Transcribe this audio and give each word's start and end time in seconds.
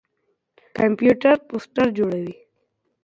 کمپيوټر 0.77 1.35
پوسټر 1.47 1.87
جوړوي. 1.97 2.33